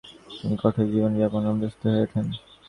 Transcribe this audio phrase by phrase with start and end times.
[0.37, 2.25] তিনি কঠোর জীবন যাপনে অভ্যস্ত হয়ে ওঠেন।